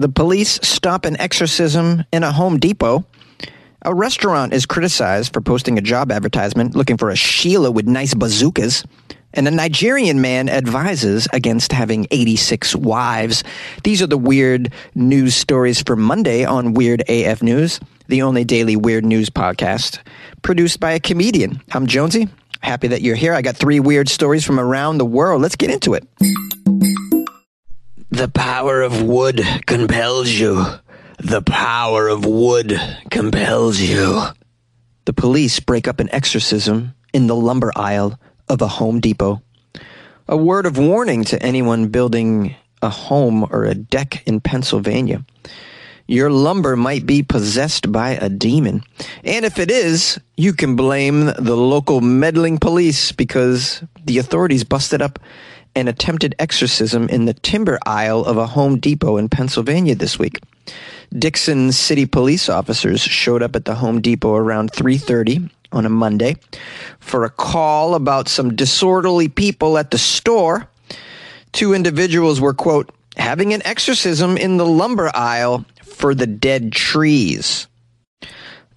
The 0.00 0.08
police 0.08 0.58
stop 0.62 1.04
an 1.04 1.20
exorcism 1.20 2.06
in 2.10 2.22
a 2.22 2.32
Home 2.32 2.58
Depot. 2.58 3.04
A 3.82 3.94
restaurant 3.94 4.54
is 4.54 4.64
criticized 4.64 5.34
for 5.34 5.42
posting 5.42 5.76
a 5.76 5.82
job 5.82 6.10
advertisement 6.10 6.74
looking 6.74 6.96
for 6.96 7.10
a 7.10 7.16
Sheila 7.16 7.70
with 7.70 7.86
nice 7.86 8.14
bazookas. 8.14 8.82
And 9.34 9.46
a 9.46 9.50
Nigerian 9.50 10.22
man 10.22 10.48
advises 10.48 11.28
against 11.34 11.72
having 11.72 12.06
86 12.10 12.76
wives. 12.76 13.44
These 13.84 14.00
are 14.00 14.06
the 14.06 14.16
weird 14.16 14.72
news 14.94 15.34
stories 15.34 15.82
for 15.82 15.96
Monday 15.96 16.46
on 16.46 16.72
Weird 16.72 17.02
AF 17.06 17.42
News, 17.42 17.78
the 18.08 18.22
only 18.22 18.42
daily 18.42 18.76
weird 18.76 19.04
news 19.04 19.28
podcast 19.28 19.98
produced 20.40 20.80
by 20.80 20.92
a 20.92 21.00
comedian. 21.00 21.60
I'm 21.72 21.86
Jonesy. 21.86 22.26
Happy 22.62 22.88
that 22.88 23.02
you're 23.02 23.16
here. 23.16 23.34
I 23.34 23.42
got 23.42 23.54
three 23.54 23.80
weird 23.80 24.08
stories 24.08 24.46
from 24.46 24.58
around 24.58 24.96
the 24.96 25.04
world. 25.04 25.42
Let's 25.42 25.56
get 25.56 25.70
into 25.70 25.92
it. 25.92 26.08
The 28.12 28.28
power 28.28 28.82
of 28.82 29.02
wood 29.02 29.40
compels 29.66 30.28
you. 30.28 30.66
The 31.18 31.42
power 31.42 32.08
of 32.08 32.24
wood 32.24 32.76
compels 33.08 33.78
you. 33.78 34.22
The 35.04 35.12
police 35.12 35.60
break 35.60 35.86
up 35.86 36.00
an 36.00 36.12
exorcism 36.12 36.94
in 37.12 37.28
the 37.28 37.36
lumber 37.36 37.70
aisle 37.76 38.18
of 38.48 38.62
a 38.62 38.66
Home 38.66 38.98
Depot. 38.98 39.42
A 40.26 40.36
word 40.36 40.66
of 40.66 40.76
warning 40.76 41.22
to 41.26 41.40
anyone 41.40 41.86
building 41.86 42.56
a 42.82 42.88
home 42.88 43.46
or 43.48 43.64
a 43.64 43.74
deck 43.76 44.26
in 44.26 44.40
Pennsylvania. 44.40 45.24
Your 46.08 46.30
lumber 46.30 46.74
might 46.74 47.06
be 47.06 47.22
possessed 47.22 47.92
by 47.92 48.10
a 48.10 48.28
demon. 48.28 48.82
And 49.22 49.44
if 49.44 49.60
it 49.60 49.70
is, 49.70 50.18
you 50.36 50.52
can 50.52 50.74
blame 50.74 51.26
the 51.26 51.56
local 51.56 52.00
meddling 52.00 52.58
police 52.58 53.12
because 53.12 53.84
the 54.04 54.18
authorities 54.18 54.64
busted 54.64 55.00
up 55.00 55.20
an 55.74 55.88
attempted 55.88 56.34
exorcism 56.38 57.08
in 57.08 57.24
the 57.24 57.34
timber 57.34 57.78
aisle 57.86 58.24
of 58.24 58.36
a 58.36 58.46
Home 58.46 58.78
Depot 58.78 59.16
in 59.16 59.28
Pennsylvania 59.28 59.94
this 59.94 60.18
week. 60.18 60.40
Dickson 61.16 61.72
City 61.72 62.06
police 62.06 62.48
officers 62.48 63.00
showed 63.00 63.42
up 63.42 63.56
at 63.56 63.64
the 63.64 63.74
Home 63.76 64.00
Depot 64.00 64.34
around 64.34 64.72
3:30 64.72 65.50
on 65.72 65.86
a 65.86 65.90
Monday 65.90 66.36
for 66.98 67.24
a 67.24 67.30
call 67.30 67.94
about 67.94 68.28
some 68.28 68.54
disorderly 68.54 69.28
people 69.28 69.78
at 69.78 69.90
the 69.90 69.98
store. 69.98 70.68
Two 71.52 71.74
individuals 71.74 72.40
were 72.40 72.54
quote 72.54 72.90
having 73.16 73.52
an 73.52 73.62
exorcism 73.64 74.36
in 74.36 74.56
the 74.56 74.66
lumber 74.66 75.10
aisle 75.14 75.64
for 75.82 76.14
the 76.14 76.26
dead 76.26 76.72
trees. 76.72 77.66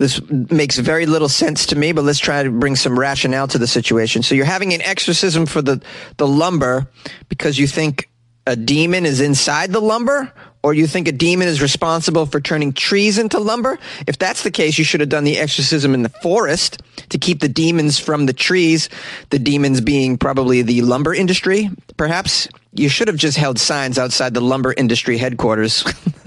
This 0.03 0.19
makes 0.29 0.77
very 0.79 1.05
little 1.05 1.29
sense 1.29 1.67
to 1.67 1.77
me, 1.77 1.93
but 1.93 2.03
let's 2.03 2.19
try 2.19 2.43
to 2.43 2.51
bring 2.51 2.75
some 2.75 2.99
rationale 2.99 3.47
to 3.47 3.57
the 3.57 3.67
situation. 3.67 4.21
So 4.21 4.35
you're 4.35 4.43
having 4.43 4.73
an 4.73 4.81
exorcism 4.81 5.45
for 5.45 5.61
the, 5.61 5.81
the 6.17 6.27
lumber 6.27 6.89
because 7.29 7.57
you 7.57 7.67
think 7.67 8.09
a 8.45 8.57
demon 8.57 9.05
is 9.05 9.21
inside 9.21 9.71
the 9.71 9.79
lumber 9.79 10.33
or 10.61 10.73
you 10.73 10.87
think 10.87 11.07
a 11.07 11.13
demon 11.13 11.47
is 11.47 11.61
responsible 11.61 12.25
for 12.25 12.41
turning 12.41 12.73
trees 12.73 13.17
into 13.17 13.39
lumber. 13.39 13.79
If 14.05 14.17
that's 14.17 14.43
the 14.43 14.51
case, 14.51 14.77
you 14.77 14.83
should 14.83 14.99
have 14.99 15.07
done 15.07 15.23
the 15.23 15.37
exorcism 15.37 15.93
in 15.93 16.03
the 16.03 16.09
forest 16.09 16.81
to 17.07 17.17
keep 17.17 17.39
the 17.39 17.47
demons 17.47 17.97
from 17.97 18.25
the 18.25 18.33
trees, 18.33 18.89
the 19.29 19.39
demons 19.39 19.79
being 19.79 20.17
probably 20.17 20.63
the 20.63 20.81
lumber 20.81 21.13
industry, 21.13 21.69
perhaps. 21.95 22.49
You 22.73 22.89
should 22.89 23.07
have 23.07 23.15
just 23.15 23.37
held 23.37 23.57
signs 23.57 23.97
outside 23.97 24.33
the 24.33 24.41
lumber 24.41 24.73
industry 24.75 25.17
headquarters. 25.17 25.85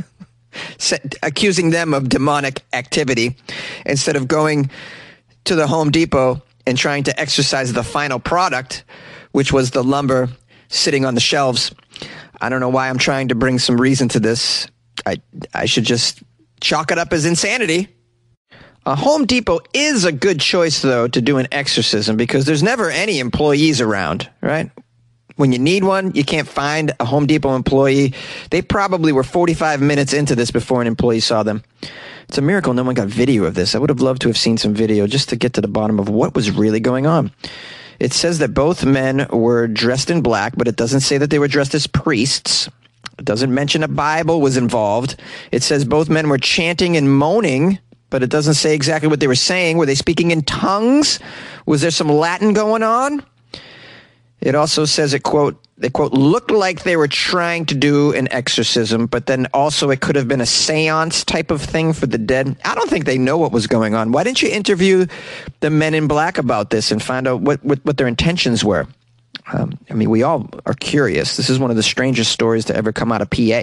accusing 1.22 1.70
them 1.70 1.94
of 1.94 2.08
demonic 2.08 2.62
activity 2.72 3.36
instead 3.84 4.16
of 4.16 4.28
going 4.28 4.70
to 5.44 5.54
the 5.54 5.66
Home 5.66 5.90
Depot 5.90 6.42
and 6.66 6.76
trying 6.76 7.04
to 7.04 7.20
exercise 7.20 7.72
the 7.72 7.82
final 7.82 8.18
product, 8.18 8.84
which 9.32 9.52
was 9.52 9.70
the 9.70 9.84
lumber 9.84 10.28
sitting 10.68 11.04
on 11.04 11.14
the 11.14 11.20
shelves. 11.20 11.72
I 12.40 12.48
don't 12.48 12.60
know 12.60 12.68
why 12.68 12.88
I'm 12.88 12.98
trying 12.98 13.28
to 13.28 13.34
bring 13.34 13.58
some 13.58 13.80
reason 13.80 14.08
to 14.10 14.20
this. 14.20 14.66
I, 15.04 15.20
I 15.54 15.66
should 15.66 15.84
just 15.84 16.22
chalk 16.60 16.91
it 16.91 16.98
up 16.98 17.12
as 17.12 17.24
insanity. 17.24 17.88
A 18.84 18.94
Home 18.94 19.26
Depot 19.26 19.60
is 19.74 20.04
a 20.04 20.12
good 20.12 20.41
choice, 20.41 20.80
though, 20.80 21.08
to 21.08 21.20
do 21.20 21.38
an 21.38 21.48
exorcism 21.50 22.16
because 22.16 22.44
there's 22.44 22.62
never 22.62 22.88
any 22.91 23.19
employees 23.19 23.81
around, 23.81 24.31
right? 24.41 24.70
When 25.36 25.52
you 25.52 25.58
need 25.58 25.84
one, 25.84 26.12
you 26.14 26.24
can't 26.24 26.48
find 26.48 26.92
a 26.98 27.04
Home 27.04 27.26
Depot 27.26 27.54
employee. 27.54 28.14
They 28.50 28.62
probably 28.62 29.12
were 29.12 29.22
45 29.22 29.80
minutes 29.80 30.12
into 30.12 30.34
this 30.34 30.50
before 30.50 30.80
an 30.80 30.86
employee 30.86 31.20
saw 31.20 31.42
them. 31.42 31.62
It's 32.28 32.38
a 32.38 32.42
miracle 32.42 32.74
no 32.74 32.82
one 32.82 32.94
got 32.94 33.08
video 33.08 33.44
of 33.44 33.54
this. 33.54 33.75
I 33.75 33.78
would 33.78 33.91
have 33.91 34.00
loved 34.00 34.22
to 34.22 34.28
have 34.28 34.36
seen 34.36 34.56
some 34.56 34.75
video 34.75 35.06
just 35.06 35.28
to 35.28 35.36
get 35.36 35.52
to 35.54 35.60
the 35.60 35.69
bottom 35.69 36.00
of 36.00 36.08
what 36.08 36.34
was 36.34 36.50
really 36.50 36.80
going 36.80 37.06
on. 37.06 37.30
It 38.00 38.12
says 38.12 38.41
that 38.41 38.52
both 38.52 38.84
men 38.84 39.26
were 39.30 39.69
dressed 39.69 40.10
in 40.10 40.22
black, 40.22 40.54
but 40.56 40.69
it 40.69 40.76
doesn't 40.76 41.00
say 41.00 41.19
that 41.19 41.30
they 41.30 41.38
were 41.38 41.48
dressed 41.48 41.75
as 41.75 41.86
priests. 41.86 42.69
It 43.19 43.25
doesn't 43.25 43.54
mention 43.54 43.82
a 43.82 43.88
Bible 43.88 44.41
was 44.41 44.56
involved. 44.56 45.16
It 45.52 45.62
says 45.62 45.84
both 45.84 46.10
men 46.10 46.28
were 46.28 46.38
chanting 46.38 46.96
and 46.96 47.16
moaning, 47.16 47.78
but 48.10 48.22
it 48.22 48.30
doesn't 48.30 48.54
say 48.54 48.75
exactly 48.75 49.08
what 49.08 49.20
they 49.20 49.26
were 49.26 49.34
saying. 49.34 49.78
Were 49.78 49.86
they 49.86 49.94
speaking 49.94 50.30
in 50.30 50.42
tongues? 50.42 51.19
Was 51.64 51.80
there 51.80 51.91
some 51.91 52.08
Latin 52.08 52.52
going 52.52 52.82
on? 52.82 53.22
It 54.41 54.54
also 54.54 54.84
says 54.84 55.14
it 55.14 55.22
quote 55.22 55.62
they 55.78 55.91
quote 55.91 56.12
looked 56.12 56.50
like 56.50 56.84
they 56.84 56.97
were 56.97 57.08
trying 57.08 57.66
to 57.66 57.74
do 57.74 58.12
an 58.14 58.32
exorcism, 58.32 59.06
but 59.06 59.26
then 59.26 59.47
also 59.52 59.91
it 59.91 60.00
could 60.00 60.16
have 60.16 60.26
been 60.26 60.41
a 60.41 60.44
séance 60.44 61.24
type 61.24 61.50
of 61.50 61.60
thing 61.60 61.92
for 61.92 62.06
the 62.06 62.19
dead. 62.19 62.56
I 62.64 62.75
don't 62.75 62.88
think 62.88 63.04
they 63.04 63.19
know 63.19 63.36
what 63.36 63.52
was 63.52 63.66
going 63.66 63.94
on. 63.94 64.12
Why 64.12 64.25
didn't 64.25 64.41
you 64.41 64.48
interview 64.48 65.06
the 65.60 65.70
men 65.70 65.92
in 65.92 66.06
black 66.06 66.38
about 66.38 66.70
this 66.70 66.91
and 66.91 67.02
find 67.02 67.28
out 67.28 67.42
what 67.42 67.62
what, 67.62 67.84
what 67.84 67.98
their 67.98 68.06
intentions 68.06 68.64
were? 68.64 68.86
Um, 69.52 69.78
I 69.91 69.94
mean, 69.94 70.10
we 70.10 70.22
all 70.22 70.48
are 70.64 70.75
curious. 70.75 71.36
This 71.36 71.50
is 71.50 71.58
one 71.58 71.70
of 71.70 71.76
the 71.76 71.82
strangest 71.82 72.32
stories 72.32 72.64
to 72.66 72.76
ever 72.76 72.92
come 72.92 73.12
out 73.12 73.22
of 73.22 73.30
PA. 73.30 73.62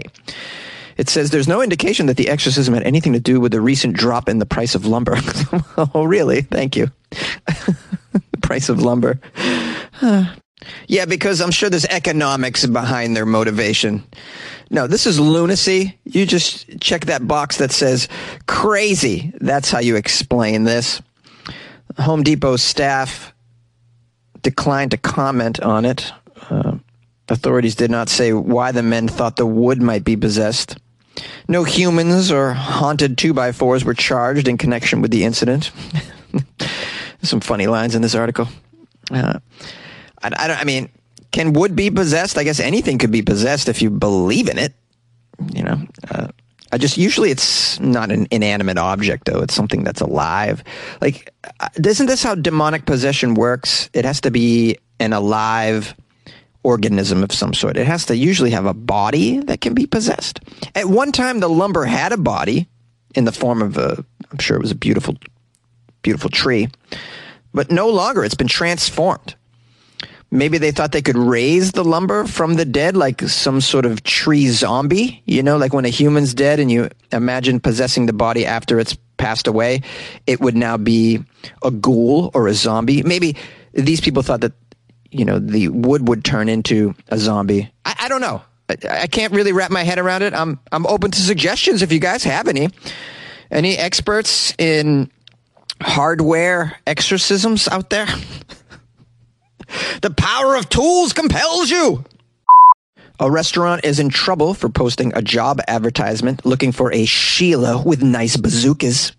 It 0.97 1.09
says 1.09 1.31
there's 1.31 1.47
no 1.47 1.61
indication 1.61 2.05
that 2.05 2.17
the 2.17 2.29
exorcism 2.29 2.73
had 2.73 2.83
anything 2.83 3.13
to 3.13 3.19
do 3.19 3.39
with 3.39 3.51
the 3.51 3.61
recent 3.61 3.95
drop 3.95 4.29
in 4.29 4.37
the 4.37 4.45
price 4.45 4.75
of 4.75 4.85
lumber. 4.85 5.17
oh, 5.95 6.03
really? 6.03 6.41
Thank 6.41 6.75
you. 6.75 6.91
the 7.11 8.37
price 8.41 8.69
of 8.69 8.81
lumber. 8.81 9.19
Yeah, 10.87 11.05
because 11.05 11.41
I'm 11.41 11.51
sure 11.51 11.69
there's 11.69 11.85
economics 11.85 12.65
behind 12.65 13.15
their 13.15 13.25
motivation. 13.25 14.03
No, 14.69 14.87
this 14.87 15.05
is 15.05 15.19
lunacy. 15.19 15.97
You 16.03 16.25
just 16.25 16.79
check 16.79 17.05
that 17.05 17.27
box 17.27 17.57
that 17.57 17.71
says 17.71 18.07
crazy. 18.47 19.31
That's 19.39 19.69
how 19.69 19.79
you 19.79 19.95
explain 19.95 20.63
this. 20.63 21.01
Home 21.97 22.23
Depot 22.23 22.55
staff 22.55 23.33
declined 24.41 24.91
to 24.91 24.97
comment 24.97 25.59
on 25.61 25.85
it. 25.85 26.11
Uh, 26.49 26.77
authorities 27.29 27.75
did 27.75 27.91
not 27.91 28.09
say 28.09 28.33
why 28.33 28.71
the 28.71 28.83
men 28.83 29.07
thought 29.07 29.35
the 29.35 29.45
wood 29.45 29.81
might 29.81 30.03
be 30.03 30.15
possessed. 30.15 30.77
No 31.47 31.63
humans 31.63 32.31
or 32.31 32.53
haunted 32.53 33.17
2x4s 33.17 33.83
were 33.83 33.93
charged 33.93 34.47
in 34.47 34.57
connection 34.57 35.01
with 35.01 35.11
the 35.11 35.23
incident. 35.23 35.71
Some 37.21 37.39
funny 37.39 37.67
lines 37.67 37.95
in 37.95 38.01
this 38.01 38.15
article. 38.15 38.47
Uh, 39.11 39.39
I, 40.23 40.31
I, 40.35 40.47
don't. 40.47 40.59
I 40.59 40.63
mean, 40.63 40.89
can 41.31 41.53
wood 41.53 41.75
be 41.75 41.91
possessed? 41.91 42.37
I 42.37 42.43
guess 42.43 42.59
anything 42.59 42.97
could 42.97 43.11
be 43.11 43.21
possessed 43.21 43.67
if 43.67 43.81
you 43.81 43.89
believe 43.89 44.47
in 44.49 44.57
it. 44.57 44.73
You 45.53 45.63
know, 45.63 45.81
uh, 46.09 46.27
I 46.71 46.77
just 46.77 46.97
usually 46.97 47.31
it's 47.31 47.79
not 47.79 48.11
an 48.11 48.27
inanimate 48.31 48.77
object 48.77 49.25
though. 49.25 49.41
It's 49.41 49.53
something 49.53 49.83
that's 49.83 50.01
alive. 50.01 50.63
Like, 51.01 51.33
uh, 51.59 51.69
isn't 51.85 52.07
this 52.07 52.23
how 52.23 52.35
demonic 52.35 52.85
possession 52.85 53.33
works? 53.33 53.89
It 53.93 54.05
has 54.05 54.21
to 54.21 54.31
be 54.31 54.77
an 54.99 55.11
alive 55.13 55.95
organism 56.63 57.23
of 57.23 57.31
some 57.31 57.53
sort. 57.53 57.77
It 57.77 57.87
has 57.87 58.05
to 58.05 58.15
usually 58.15 58.51
have 58.51 58.65
a 58.65 58.73
body 58.73 59.39
that 59.39 59.59
can 59.59 59.73
be 59.73 59.85
possessed. 59.85 60.39
At 60.75 60.85
one 60.85 61.11
time, 61.11 61.41
the 61.41 61.49
lumber 61.49 61.83
had 61.83 62.13
a 62.13 62.17
body 62.17 62.67
in 63.15 63.25
the 63.25 63.31
form 63.31 63.61
of 63.61 63.77
a. 63.77 64.03
I'm 64.31 64.39
sure 64.39 64.55
it 64.55 64.61
was 64.61 64.71
a 64.71 64.75
beautiful, 64.75 65.15
beautiful 66.01 66.29
tree, 66.29 66.69
but 67.53 67.69
no 67.69 67.89
longer. 67.89 68.23
It's 68.23 68.35
been 68.35 68.47
transformed 68.47 69.35
maybe 70.33 70.57
they 70.57 70.71
thought 70.71 70.91
they 70.91 71.01
could 71.01 71.17
raise 71.17 71.71
the 71.73 71.83
lumber 71.83 72.25
from 72.25 72.55
the 72.55 72.65
dead 72.65 72.97
like 72.97 73.21
some 73.21 73.61
sort 73.61 73.85
of 73.85 74.03
tree 74.03 74.47
zombie 74.47 75.21
you 75.25 75.43
know 75.43 75.57
like 75.57 75.73
when 75.73 75.85
a 75.85 75.89
human's 75.89 76.33
dead 76.33 76.59
and 76.59 76.71
you 76.71 76.89
imagine 77.11 77.59
possessing 77.59 78.07
the 78.07 78.13
body 78.13 78.45
after 78.45 78.79
it's 78.79 78.97
passed 79.17 79.47
away 79.47 79.81
it 80.25 80.39
would 80.41 80.55
now 80.55 80.75
be 80.77 81.23
a 81.61 81.71
ghoul 81.71 82.31
or 82.33 82.47
a 82.47 82.53
zombie. 82.53 83.03
Maybe 83.03 83.35
these 83.73 84.01
people 84.01 84.23
thought 84.23 84.41
that 84.41 84.53
you 85.11 85.25
know 85.25 85.39
the 85.39 85.69
wood 85.69 86.07
would 86.07 86.23
turn 86.23 86.49
into 86.49 86.95
a 87.09 87.17
zombie. 87.17 87.71
I, 87.85 87.95
I 88.01 88.09
don't 88.09 88.21
know. 88.21 88.41
I, 88.69 88.75
I 88.89 89.07
can't 89.07 89.33
really 89.33 89.51
wrap 89.51 89.71
my 89.71 89.83
head 89.83 89.99
around 89.99 90.23
it. 90.23 90.33
I'm 90.33 90.59
i'm 90.71 90.85
open 90.87 91.11
to 91.11 91.19
suggestions 91.19 91.81
if 91.81 91.91
you 91.91 91.99
guys 91.99 92.23
have 92.23 92.47
any. 92.47 92.69
Any 93.51 93.77
experts 93.77 94.55
in 94.57 95.11
hardware 95.81 96.77
exorcisms 96.87 97.67
out 97.67 97.89
there 97.89 98.07
The 100.01 100.11
power 100.11 100.55
of 100.55 100.69
tools 100.69 101.13
compels 101.13 101.69
you. 101.69 102.03
A 103.19 103.29
restaurant 103.29 103.85
is 103.85 103.99
in 103.99 104.09
trouble 104.09 104.53
for 104.53 104.69
posting 104.69 105.15
a 105.15 105.21
job 105.21 105.61
advertisement 105.67 106.45
looking 106.45 106.71
for 106.71 106.91
a 106.91 107.05
Sheila 107.05 107.81
with 107.81 108.01
nice 108.01 108.37
bazookas. 108.37 109.13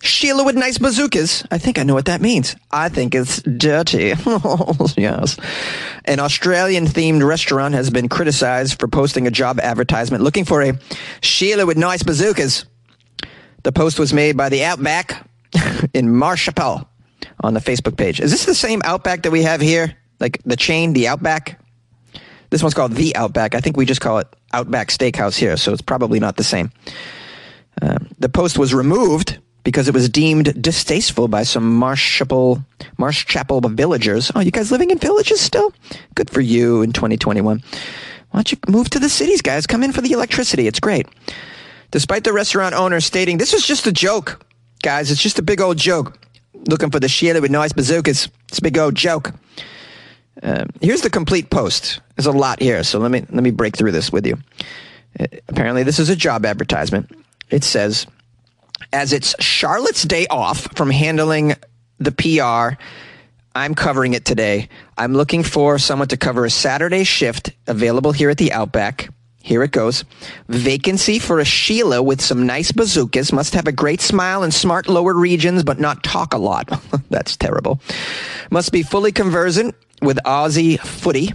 Sheila 0.00 0.44
with 0.44 0.56
nice 0.56 0.78
bazookas. 0.78 1.44
I 1.50 1.58
think 1.58 1.78
I 1.78 1.84
know 1.84 1.94
what 1.94 2.06
that 2.06 2.20
means. 2.20 2.56
I 2.70 2.88
think 2.88 3.14
it's 3.14 3.42
dirty. 3.42 4.14
yes. 4.96 5.36
An 6.04 6.18
Australian 6.18 6.86
themed 6.86 7.24
restaurant 7.24 7.74
has 7.74 7.90
been 7.90 8.08
criticized 8.08 8.80
for 8.80 8.88
posting 8.88 9.26
a 9.26 9.30
job 9.30 9.60
advertisement 9.60 10.24
looking 10.24 10.44
for 10.44 10.62
a 10.62 10.78
Sheila 11.20 11.66
with 11.66 11.76
nice 11.76 12.02
bazookas. 12.02 12.64
The 13.62 13.72
post 13.72 13.98
was 13.98 14.12
made 14.12 14.36
by 14.36 14.48
the 14.48 14.64
Outback 14.64 15.24
in 15.94 16.14
Marshall 16.14 16.88
on 17.42 17.54
the 17.54 17.60
Facebook 17.60 17.96
page. 17.96 18.20
Is 18.20 18.30
this 18.30 18.44
the 18.44 18.54
same 18.54 18.82
Outback 18.84 19.22
that 19.22 19.30
we 19.30 19.42
have 19.42 19.60
here? 19.60 19.96
Like 20.20 20.40
the 20.44 20.56
chain, 20.56 20.92
the 20.92 21.08
Outback? 21.08 21.60
This 22.50 22.62
one's 22.62 22.74
called 22.74 22.92
the 22.92 23.16
Outback. 23.16 23.54
I 23.54 23.60
think 23.60 23.76
we 23.76 23.86
just 23.86 24.00
call 24.00 24.18
it 24.18 24.28
Outback 24.52 24.88
Steakhouse 24.88 25.36
here, 25.36 25.56
so 25.56 25.72
it's 25.72 25.82
probably 25.82 26.20
not 26.20 26.36
the 26.36 26.44
same. 26.44 26.70
Uh, 27.80 27.98
the 28.18 28.28
post 28.28 28.58
was 28.58 28.74
removed 28.74 29.38
because 29.64 29.88
it 29.88 29.94
was 29.94 30.08
deemed 30.08 30.60
distasteful 30.62 31.28
by 31.28 31.44
some 31.44 31.74
Marshall, 31.76 32.62
Marsh 32.98 33.24
Chapel 33.26 33.60
villagers. 33.60 34.30
Oh, 34.34 34.40
you 34.40 34.50
guys 34.50 34.70
living 34.70 34.90
in 34.90 34.98
villages 34.98 35.40
still? 35.40 35.72
Good 36.14 36.30
for 36.30 36.40
you 36.40 36.82
in 36.82 36.92
2021. 36.92 37.62
Why 38.30 38.38
don't 38.38 38.52
you 38.52 38.58
move 38.68 38.90
to 38.90 38.98
the 38.98 39.08
cities, 39.08 39.42
guys? 39.42 39.66
Come 39.66 39.82
in 39.82 39.92
for 39.92 40.00
the 40.00 40.12
electricity. 40.12 40.66
It's 40.66 40.80
great. 40.80 41.06
Despite 41.90 42.24
the 42.24 42.32
restaurant 42.32 42.74
owner 42.74 43.00
stating, 43.00 43.38
this 43.38 43.52
was 43.52 43.66
just 43.66 43.86
a 43.86 43.92
joke, 43.92 44.44
guys. 44.82 45.10
It's 45.10 45.22
just 45.22 45.38
a 45.38 45.42
big 45.42 45.60
old 45.60 45.76
joke. 45.76 46.18
Looking 46.54 46.90
for 46.90 47.00
the 47.00 47.08
Sheila 47.08 47.40
with 47.40 47.50
nice 47.50 47.72
bazookas. 47.72 48.28
It's 48.48 48.58
a 48.58 48.62
big 48.62 48.78
old 48.78 48.94
joke. 48.94 49.32
Um, 50.42 50.70
here's 50.80 51.02
the 51.02 51.10
complete 51.10 51.50
post. 51.50 52.00
There's 52.16 52.26
a 52.26 52.32
lot 52.32 52.60
here, 52.60 52.82
so 52.84 52.98
let 52.98 53.10
me 53.10 53.20
let 53.20 53.42
me 53.42 53.50
break 53.50 53.76
through 53.76 53.92
this 53.92 54.10
with 54.10 54.26
you. 54.26 54.38
Uh, 55.18 55.26
apparently, 55.48 55.82
this 55.82 55.98
is 55.98 56.08
a 56.08 56.16
job 56.16 56.44
advertisement. 56.44 57.10
It 57.50 57.64
says 57.64 58.06
as 58.92 59.12
it's 59.12 59.34
Charlotte's 59.42 60.02
day 60.02 60.26
off 60.28 60.68
from 60.76 60.90
handling 60.90 61.54
the 61.98 62.12
PR, 62.12 62.76
I'm 63.54 63.74
covering 63.74 64.14
it 64.14 64.24
today. 64.24 64.68
I'm 64.96 65.14
looking 65.14 65.42
for 65.42 65.78
someone 65.78 66.08
to 66.08 66.16
cover 66.16 66.44
a 66.44 66.50
Saturday 66.50 67.04
shift 67.04 67.52
available 67.66 68.12
here 68.12 68.30
at 68.30 68.38
the 68.38 68.52
Outback. 68.52 69.10
Here 69.42 69.62
it 69.62 69.72
goes. 69.72 70.04
Vacancy 70.48 71.18
for 71.18 71.40
a 71.40 71.44
Sheila 71.44 72.02
with 72.02 72.20
some 72.20 72.46
nice 72.46 72.70
bazookas. 72.70 73.32
Must 73.32 73.54
have 73.54 73.66
a 73.66 73.72
great 73.72 74.00
smile 74.00 74.42
and 74.42 74.54
smart 74.54 74.88
lower 74.88 75.14
regions, 75.14 75.64
but 75.64 75.80
not 75.80 76.04
talk 76.04 76.32
a 76.32 76.38
lot. 76.38 76.70
That's 77.10 77.36
terrible. 77.36 77.80
Must 78.50 78.70
be 78.70 78.82
fully 78.82 79.10
conversant 79.10 79.74
with 80.00 80.18
Aussie 80.24 80.78
footy, 80.78 81.32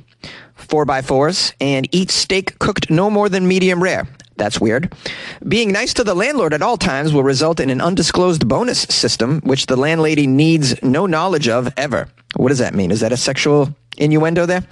4x4s, 0.57 1.53
and 1.59 1.87
eat 1.93 2.09
steak 2.09 2.57
cooked 2.59 2.89
no 2.89 3.09
more 3.09 3.27
than 3.27 3.47
medium 3.47 3.83
rare. 3.83 4.07
That's 4.37 4.61
weird. 4.61 4.93
Being 5.45 5.71
nice 5.71 5.93
to 5.95 6.03
the 6.03 6.15
landlord 6.15 6.53
at 6.53 6.61
all 6.61 6.77
times 6.77 7.11
will 7.11 7.23
result 7.23 7.59
in 7.59 7.69
an 7.69 7.81
undisclosed 7.81 8.47
bonus 8.47 8.81
system, 8.81 9.41
which 9.41 9.65
the 9.65 9.75
landlady 9.75 10.27
needs 10.27 10.81
no 10.83 11.07
knowledge 11.07 11.49
of 11.49 11.73
ever. 11.75 12.07
What 12.35 12.49
does 12.49 12.59
that 12.59 12.75
mean? 12.75 12.91
Is 12.91 12.99
that 12.99 13.11
a 13.11 13.17
sexual 13.17 13.75
innuendo 13.97 14.45
there? 14.45 14.63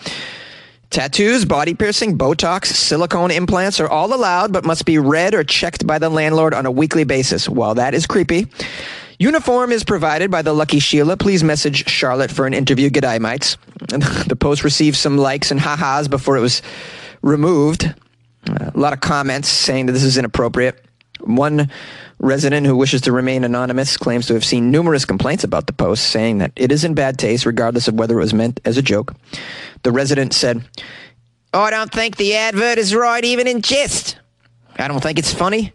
Tattoos, 0.95 1.43
body 1.43 1.73
piercing, 1.73 2.17
Botox, 2.17 2.67
silicone 2.67 3.29
implants 3.29 3.81
are 3.81 3.89
all 3.89 4.13
allowed, 4.13 4.53
but 4.53 4.63
must 4.63 4.85
be 4.85 4.97
read 4.97 5.35
or 5.35 5.43
checked 5.43 5.85
by 5.85 5.99
the 5.99 6.07
landlord 6.07 6.53
on 6.53 6.65
a 6.65 6.71
weekly 6.71 7.03
basis. 7.03 7.49
While 7.49 7.75
that 7.75 7.93
is 7.93 8.07
creepy, 8.07 8.47
uniform 9.19 9.73
is 9.73 9.83
provided 9.83 10.31
by 10.31 10.41
the 10.41 10.53
Lucky 10.53 10.79
Sheila. 10.79 11.17
Please 11.17 11.43
message 11.43 11.89
Charlotte 11.89 12.31
for 12.31 12.47
an 12.47 12.53
interview. 12.53 12.89
G'day, 12.89 13.19
mates. 13.19 13.57
The 14.27 14.37
post 14.39 14.63
received 14.63 14.95
some 14.95 15.17
likes 15.17 15.51
and 15.51 15.59
ha-has 15.59 16.07
before 16.07 16.37
it 16.37 16.41
was 16.41 16.61
removed. 17.21 17.93
A 18.47 18.71
lot 18.73 18.93
of 18.93 19.01
comments 19.01 19.49
saying 19.49 19.87
that 19.87 19.91
this 19.91 20.03
is 20.03 20.17
inappropriate. 20.17 20.84
One 21.25 21.69
resident 22.19 22.65
who 22.65 22.75
wishes 22.75 23.01
to 23.01 23.11
remain 23.11 23.43
anonymous 23.43 23.97
claims 23.97 24.27
to 24.27 24.33
have 24.33 24.45
seen 24.45 24.71
numerous 24.71 25.05
complaints 25.05 25.43
about 25.43 25.67
the 25.67 25.73
post, 25.73 26.07
saying 26.07 26.37
that 26.39 26.51
it 26.55 26.71
is 26.71 26.83
in 26.83 26.93
bad 26.93 27.17
taste, 27.17 27.45
regardless 27.45 27.87
of 27.87 27.95
whether 27.95 28.15
it 28.17 28.23
was 28.23 28.33
meant 28.33 28.59
as 28.65 28.77
a 28.77 28.81
joke. 28.81 29.13
The 29.83 29.91
resident 29.91 30.33
said, 30.33 30.67
oh, 31.53 31.61
I 31.61 31.69
don't 31.69 31.91
think 31.91 32.17
the 32.17 32.35
advert 32.35 32.77
is 32.77 32.95
right, 32.95 33.23
even 33.23 33.47
in 33.47 33.61
jest. 33.61 34.17
I 34.77 34.87
don't 34.87 35.01
think 35.01 35.19
it's 35.19 35.33
funny. 35.33 35.73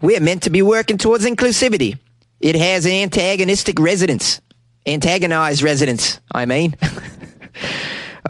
We're 0.00 0.20
meant 0.20 0.44
to 0.44 0.50
be 0.50 0.62
working 0.62 0.98
towards 0.98 1.24
inclusivity. 1.24 1.98
It 2.40 2.56
has 2.56 2.86
antagonistic 2.86 3.78
residents. 3.78 4.40
Antagonized 4.86 5.62
residents, 5.62 6.20
I 6.32 6.46
mean. 6.46 6.74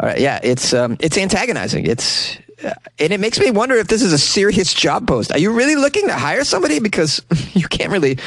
All 0.00 0.08
right, 0.08 0.19
yeah, 0.19 0.40
it's 0.43 0.75
um, 0.75 0.96
it's 1.00 1.17
antagonizing. 1.17 1.87
It's 1.87 2.37
and 2.62 3.12
it 3.12 3.21
makes 3.21 3.39
me 3.39 3.51
wonder 3.51 3.77
if 3.77 3.89
this 3.89 4.03
is 4.03 4.12
a 4.12 4.19
serious 4.19 4.75
job 4.75 5.07
post. 5.07 5.33
Are 5.33 5.39
you 5.39 5.53
really 5.53 5.77
looking 5.77 6.07
to 6.07 6.15
hire 6.15 6.45
somebody? 6.45 6.81
Because 6.81 7.23
you 7.55 7.69
can't 7.69 7.91
really. 7.91 8.19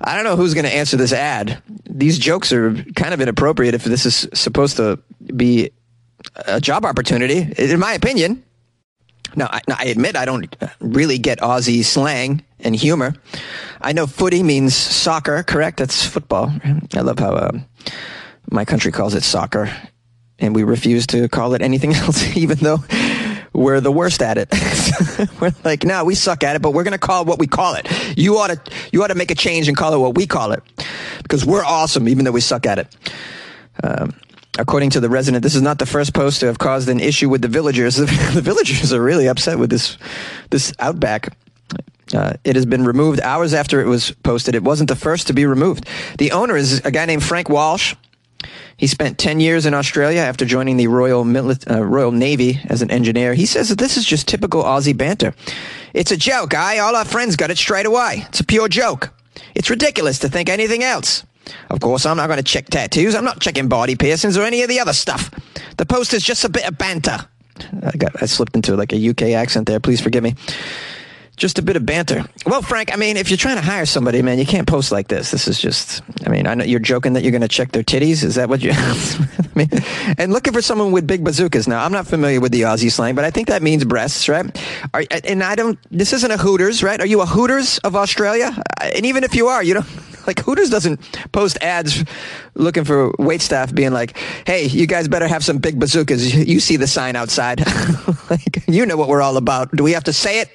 I 0.00 0.14
don't 0.14 0.24
know 0.24 0.36
who's 0.36 0.54
going 0.54 0.64
to 0.64 0.74
answer 0.74 0.96
this 0.96 1.12
ad. 1.12 1.62
These 1.88 2.18
jokes 2.18 2.52
are 2.52 2.74
kind 2.96 3.14
of 3.14 3.20
inappropriate 3.20 3.74
if 3.74 3.84
this 3.84 4.04
is 4.04 4.28
supposed 4.34 4.76
to 4.76 4.98
be 5.34 5.70
a 6.46 6.60
job 6.60 6.84
opportunity, 6.84 7.52
in 7.56 7.78
my 7.78 7.92
opinion. 7.92 8.42
Now, 9.34 9.48
I, 9.50 9.60
I 9.68 9.84
admit 9.86 10.16
I 10.16 10.24
don't 10.24 10.54
really 10.80 11.18
get 11.18 11.40
Aussie 11.40 11.84
slang 11.84 12.44
and 12.60 12.76
humor. 12.76 13.14
I 13.80 13.92
know 13.92 14.06
footy 14.06 14.42
means 14.42 14.74
soccer, 14.74 15.42
correct? 15.42 15.78
That's 15.78 16.04
football. 16.04 16.52
I 16.94 17.00
love 17.00 17.18
how 17.18 17.32
uh, 17.32 17.52
my 18.50 18.64
country 18.64 18.92
calls 18.92 19.14
it 19.14 19.22
soccer, 19.22 19.74
and 20.38 20.54
we 20.54 20.64
refuse 20.64 21.06
to 21.08 21.28
call 21.28 21.54
it 21.54 21.62
anything 21.62 21.94
else, 21.94 22.36
even 22.36 22.58
though 22.58 22.78
we're 23.52 23.80
the 23.80 23.92
worst 23.92 24.22
at 24.22 24.38
it. 24.38 24.48
we're 25.40 25.52
like, 25.64 25.84
no, 25.84 26.04
we 26.04 26.14
suck 26.14 26.42
at 26.42 26.56
it, 26.56 26.62
but 26.62 26.72
we're 26.72 26.84
to 26.84 26.98
call 26.98 27.22
it 27.22 27.28
what 27.28 27.38
we 27.38 27.46
call 27.46 27.74
it. 27.74 27.86
You 28.16 28.38
ought 28.38 28.48
to, 28.48 28.60
you 28.92 29.02
ought 29.02 29.08
to 29.08 29.14
make 29.14 29.30
a 29.30 29.34
change 29.34 29.68
and 29.68 29.76
call 29.76 29.94
it 29.94 29.98
what 29.98 30.14
we 30.14 30.26
call 30.26 30.52
it 30.52 30.62
because 31.22 31.44
we're 31.44 31.64
awesome, 31.64 32.08
even 32.08 32.24
though 32.24 32.32
we 32.32 32.40
suck 32.40 32.66
at 32.66 32.78
it. 32.78 32.96
Um, 33.82 34.14
according 34.58 34.90
to 34.90 35.00
the 35.00 35.08
resident, 35.08 35.42
this 35.42 35.54
is 35.54 35.62
not 35.62 35.78
the 35.78 35.86
first 35.86 36.14
post 36.14 36.40
to 36.40 36.46
have 36.46 36.58
caused 36.58 36.88
an 36.88 37.00
issue 37.00 37.28
with 37.28 37.42
the 37.42 37.48
villagers. 37.48 37.96
The, 37.96 38.06
the 38.34 38.42
villagers 38.42 38.92
are 38.92 39.02
really 39.02 39.28
upset 39.28 39.58
with 39.58 39.70
this, 39.70 39.98
this 40.50 40.72
outback. 40.78 41.36
Uh, 42.14 42.34
it 42.44 42.56
has 42.56 42.66
been 42.66 42.84
removed 42.84 43.20
hours 43.20 43.54
after 43.54 43.80
it 43.80 43.86
was 43.86 44.10
posted. 44.22 44.54
It 44.54 44.62
wasn't 44.62 44.88
the 44.88 44.96
first 44.96 45.28
to 45.28 45.32
be 45.32 45.46
removed. 45.46 45.86
The 46.18 46.32
owner 46.32 46.56
is 46.56 46.84
a 46.84 46.90
guy 46.90 47.06
named 47.06 47.22
Frank 47.22 47.48
Walsh. 47.48 47.94
He 48.76 48.86
spent 48.86 49.18
10 49.18 49.40
years 49.40 49.66
in 49.66 49.74
Australia 49.74 50.20
after 50.20 50.44
joining 50.44 50.76
the 50.76 50.86
Royal, 50.86 51.24
Mili- 51.24 51.70
uh, 51.70 51.84
Royal 51.84 52.12
Navy 52.12 52.60
as 52.68 52.82
an 52.82 52.90
engineer. 52.90 53.34
He 53.34 53.46
says 53.46 53.68
that 53.68 53.78
this 53.78 53.96
is 53.96 54.04
just 54.04 54.28
typical 54.28 54.62
Aussie 54.62 54.96
banter. 54.96 55.34
It's 55.94 56.10
a 56.10 56.16
joke, 56.16 56.54
I. 56.54 56.78
All 56.78 56.96
our 56.96 57.04
friends 57.04 57.36
got 57.36 57.50
it 57.50 57.58
straight 57.58 57.86
away. 57.86 58.24
It's 58.28 58.40
a 58.40 58.44
pure 58.44 58.68
joke. 58.68 59.10
It's 59.54 59.70
ridiculous 59.70 60.18
to 60.20 60.28
think 60.28 60.48
anything 60.48 60.82
else. 60.82 61.24
Of 61.70 61.80
course, 61.80 62.06
I'm 62.06 62.16
not 62.16 62.28
going 62.28 62.38
to 62.38 62.42
check 62.42 62.66
tattoos. 62.66 63.14
I'm 63.14 63.24
not 63.24 63.40
checking 63.40 63.68
body 63.68 63.96
piercings 63.96 64.36
or 64.36 64.42
any 64.42 64.62
of 64.62 64.68
the 64.68 64.80
other 64.80 64.92
stuff. 64.92 65.30
The 65.76 65.86
post 65.86 66.14
is 66.14 66.22
just 66.22 66.44
a 66.44 66.48
bit 66.48 66.66
of 66.66 66.78
banter. 66.78 67.26
I, 67.82 67.96
got, 67.96 68.22
I 68.22 68.26
slipped 68.26 68.56
into 68.56 68.76
like 68.76 68.92
a 68.92 69.08
UK 69.10 69.22
accent 69.36 69.66
there. 69.66 69.80
Please 69.80 70.00
forgive 70.00 70.22
me 70.22 70.34
just 71.42 71.58
a 71.58 71.62
bit 71.62 71.74
of 71.74 71.84
banter. 71.84 72.24
Well, 72.46 72.62
Frank, 72.62 72.92
I 72.92 72.96
mean, 72.96 73.16
if 73.16 73.28
you're 73.28 73.36
trying 73.36 73.56
to 73.56 73.62
hire 73.62 73.84
somebody, 73.84 74.22
man, 74.22 74.38
you 74.38 74.46
can't 74.46 74.68
post 74.68 74.92
like 74.92 75.08
this. 75.08 75.32
This 75.32 75.48
is 75.48 75.58
just, 75.58 76.00
I 76.24 76.28
mean, 76.28 76.46
I 76.46 76.54
know 76.54 76.62
you're 76.62 76.78
joking 76.78 77.14
that 77.14 77.24
you're 77.24 77.32
going 77.32 77.42
to 77.42 77.48
check 77.48 77.72
their 77.72 77.82
titties. 77.82 78.22
Is 78.22 78.36
that 78.36 78.48
what 78.48 78.62
you, 78.62 78.70
I 78.74 79.26
mean, 79.56 79.68
and 80.18 80.32
looking 80.32 80.52
for 80.52 80.62
someone 80.62 80.92
with 80.92 81.04
big 81.04 81.24
bazookas. 81.24 81.66
Now, 81.66 81.84
I'm 81.84 81.90
not 81.90 82.06
familiar 82.06 82.40
with 82.40 82.52
the 82.52 82.60
Aussie 82.60 82.92
slang, 82.92 83.16
but 83.16 83.24
I 83.24 83.32
think 83.32 83.48
that 83.48 83.60
means 83.60 83.84
breasts, 83.84 84.28
right? 84.28 84.46
Are, 84.94 85.02
and 85.24 85.42
I 85.42 85.56
don't, 85.56 85.80
this 85.90 86.12
isn't 86.12 86.30
a 86.30 86.36
Hooters, 86.36 86.84
right? 86.84 87.00
Are 87.00 87.06
you 87.06 87.20
a 87.20 87.26
Hooters 87.26 87.78
of 87.78 87.96
Australia? 87.96 88.56
And 88.80 89.04
even 89.04 89.24
if 89.24 89.34
you 89.34 89.48
are, 89.48 89.64
you 89.64 89.74
don't, 89.74 89.86
like 90.28 90.38
Hooters 90.38 90.70
doesn't 90.70 91.00
post 91.32 91.58
ads 91.60 92.04
looking 92.54 92.84
for 92.84 93.12
wait 93.18 93.42
staff 93.42 93.74
being 93.74 93.92
like, 93.92 94.16
"Hey, 94.46 94.66
you 94.66 94.86
guys 94.86 95.08
better 95.08 95.26
have 95.26 95.44
some 95.44 95.58
big 95.58 95.80
bazookas." 95.80 96.32
You 96.32 96.60
see 96.60 96.76
the 96.76 96.86
sign 96.86 97.16
outside. 97.16 97.64
like, 98.30 98.62
you 98.68 98.86
know 98.86 98.96
what 98.96 99.08
we're 99.08 99.22
all 99.22 99.36
about. 99.36 99.74
Do 99.74 99.82
we 99.82 99.90
have 99.92 100.04
to 100.04 100.12
say 100.12 100.40
it? 100.40 100.48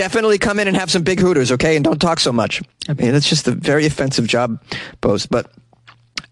Definitely 0.00 0.38
come 0.38 0.58
in 0.58 0.66
and 0.66 0.78
have 0.78 0.90
some 0.90 1.02
big 1.02 1.20
hooters, 1.20 1.52
okay? 1.52 1.76
And 1.76 1.84
don't 1.84 2.00
talk 2.00 2.20
so 2.20 2.32
much. 2.32 2.62
I 2.88 2.94
mean, 2.94 3.12
that's 3.12 3.28
just 3.28 3.46
a 3.46 3.50
very 3.50 3.84
offensive 3.84 4.26
job 4.26 4.58
post. 5.02 5.30
But, 5.30 5.52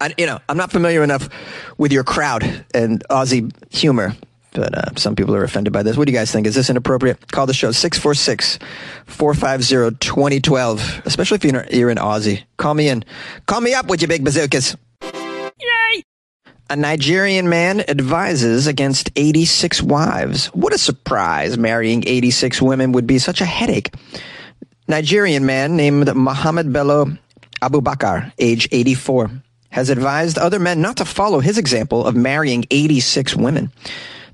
I, 0.00 0.14
you 0.16 0.24
know, 0.24 0.38
I'm 0.48 0.56
not 0.56 0.72
familiar 0.72 1.04
enough 1.04 1.28
with 1.76 1.92
your 1.92 2.02
crowd 2.02 2.64
and 2.72 3.06
Aussie 3.10 3.52
humor. 3.70 4.16
But 4.52 4.74
uh, 4.74 4.94
some 4.96 5.14
people 5.14 5.34
are 5.36 5.44
offended 5.44 5.74
by 5.74 5.82
this. 5.82 5.98
What 5.98 6.06
do 6.06 6.12
you 6.12 6.18
guys 6.18 6.32
think? 6.32 6.46
Is 6.46 6.54
this 6.54 6.70
inappropriate? 6.70 7.30
Call 7.30 7.44
the 7.44 7.52
show 7.52 7.70
646 7.70 8.58
450 9.04 9.98
2012, 9.98 11.02
especially 11.04 11.34
if 11.34 11.44
you're, 11.44 11.66
you're 11.70 11.90
in 11.90 11.98
Aussie. 11.98 12.44
Call 12.56 12.72
me 12.72 12.88
in. 12.88 13.04
Call 13.44 13.60
me 13.60 13.74
up 13.74 13.88
with 13.88 14.00
your 14.00 14.08
big 14.08 14.24
bazookas. 14.24 14.76
A 16.70 16.76
Nigerian 16.76 17.48
man 17.48 17.80
advises 17.88 18.66
against 18.66 19.10
86 19.16 19.82
wives. 19.82 20.46
What 20.48 20.74
a 20.74 20.78
surprise. 20.78 21.56
Marrying 21.56 22.04
86 22.06 22.60
women 22.60 22.92
would 22.92 23.06
be 23.06 23.18
such 23.18 23.40
a 23.40 23.46
headache. 23.46 23.94
Nigerian 24.86 25.46
man 25.46 25.76
named 25.76 26.14
Muhammad 26.14 26.72
Bello 26.72 27.06
Abubakar, 27.62 28.32
age 28.38 28.68
84, 28.70 29.30
has 29.70 29.88
advised 29.88 30.38
other 30.38 30.58
men 30.58 30.82
not 30.82 30.98
to 30.98 31.06
follow 31.06 31.40
his 31.40 31.56
example 31.56 32.06
of 32.06 32.14
marrying 32.14 32.66
86 32.70 33.34
women. 33.34 33.72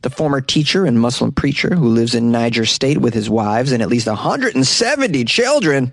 The 0.02 0.10
former 0.10 0.40
teacher 0.40 0.86
and 0.86 1.00
Muslim 1.00 1.32
preacher 1.32 1.74
who 1.74 1.88
lives 1.88 2.14
in 2.14 2.32
Niger 2.32 2.66
State 2.66 2.98
with 2.98 3.14
his 3.14 3.30
wives 3.30 3.70
and 3.72 3.82
at 3.82 3.88
least 3.88 4.06
170 4.08 5.24
children 5.24 5.92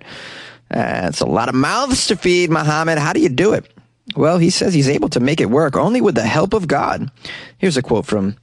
That's 0.72 1.20
a 1.20 1.26
lot 1.26 1.48
of 1.48 1.54
mouths 1.54 2.06
to 2.06 2.16
feed, 2.16 2.50
Muhammad. 2.50 2.98
How 2.98 3.12
do 3.12 3.20
you 3.20 3.28
do 3.28 3.52
it? 3.52 3.70
Well, 4.16 4.38
he 4.38 4.50
says 4.50 4.74
he's 4.74 4.88
able 4.88 5.08
to 5.10 5.20
make 5.20 5.40
it 5.40 5.50
work 5.50 5.76
only 5.76 6.00
with 6.00 6.14
the 6.14 6.22
help 6.26 6.52
of 6.52 6.68
God. 6.68 7.10
Here's 7.58 7.76
a 7.76 7.82
quote 7.82 8.06
from 8.06 8.36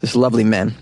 this 0.00 0.14
lovely 0.14 0.44
man. 0.44 0.74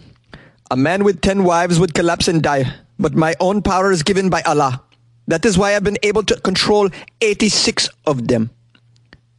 A 0.70 0.76
man 0.76 1.04
with 1.04 1.20
10 1.20 1.44
wives 1.44 1.78
would 1.80 1.94
collapse 1.94 2.28
and 2.28 2.42
die, 2.42 2.72
but 2.98 3.14
my 3.14 3.34
own 3.40 3.62
power 3.62 3.90
is 3.90 4.02
given 4.02 4.28
by 4.28 4.42
Allah. 4.42 4.82
That 5.26 5.44
is 5.44 5.56
why 5.56 5.74
I've 5.74 5.84
been 5.84 5.98
able 6.02 6.22
to 6.24 6.40
control 6.40 6.90
86 7.20 7.88
of 8.06 8.28
them. 8.28 8.50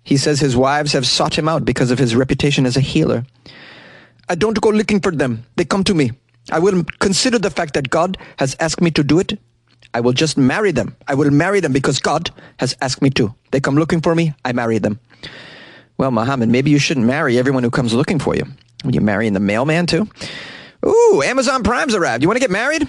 He 0.03 0.17
says 0.17 0.39
his 0.39 0.57
wives 0.57 0.93
have 0.93 1.05
sought 1.05 1.37
him 1.37 1.47
out 1.47 1.63
because 1.63 1.91
of 1.91 1.99
his 1.99 2.15
reputation 2.15 2.65
as 2.65 2.75
a 2.75 2.81
healer. 2.81 3.25
I 4.29 4.35
don't 4.35 4.59
go 4.59 4.69
looking 4.69 4.99
for 4.99 5.11
them. 5.11 5.45
They 5.57 5.65
come 5.65 5.83
to 5.83 5.93
me. 5.93 6.11
I 6.51 6.59
will 6.59 6.83
consider 6.99 7.37
the 7.37 7.49
fact 7.49 7.75
that 7.75 7.89
God 7.89 8.17
has 8.37 8.55
asked 8.59 8.81
me 8.81 8.89
to 8.91 9.03
do 9.03 9.19
it. 9.19 9.39
I 9.93 9.99
will 9.99 10.13
just 10.13 10.37
marry 10.37 10.71
them. 10.71 10.95
I 11.07 11.15
will 11.15 11.31
marry 11.31 11.59
them 11.59 11.73
because 11.73 11.99
God 11.99 12.31
has 12.57 12.75
asked 12.81 13.01
me 13.01 13.09
to. 13.11 13.33
They 13.51 13.59
come 13.59 13.75
looking 13.75 14.01
for 14.01 14.15
me. 14.15 14.33
I 14.45 14.53
marry 14.53 14.77
them. 14.77 14.99
Well, 15.97 16.11
Muhammad, 16.11 16.49
maybe 16.49 16.71
you 16.71 16.79
shouldn't 16.79 17.05
marry 17.05 17.37
everyone 17.37 17.63
who 17.63 17.69
comes 17.69 17.93
looking 17.93 18.19
for 18.19 18.35
you. 18.35 18.45
Are 18.83 18.89
you 18.89 19.01
marrying 19.01 19.33
the 19.33 19.39
mailman 19.39 19.85
too? 19.85 20.07
Ooh, 20.85 21.21
Amazon 21.23 21.63
Prime's 21.63 21.93
arrived. 21.93 22.23
You 22.23 22.27
want 22.27 22.37
to 22.37 22.41
get 22.41 22.49
married? 22.51 22.87